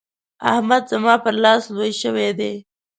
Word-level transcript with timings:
احمد 0.53 0.83
زما 0.91 1.15
پر 1.23 1.35
لاس 1.43 1.63
لوی 1.75 1.91
شوی 2.01 2.29
دی. 2.39 2.53